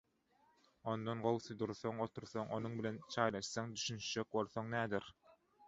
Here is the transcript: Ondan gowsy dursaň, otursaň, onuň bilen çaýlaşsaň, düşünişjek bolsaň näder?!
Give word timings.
Ondan 0.93 1.21
gowsy 1.25 1.57
dursaň, 1.59 2.01
otursaň, 2.07 2.49
onuň 2.59 2.79
bilen 2.81 2.99
çaýlaşsaň, 3.17 3.79
düşünişjek 3.79 4.35
bolsaň 4.39 4.77
näder?! 4.77 5.11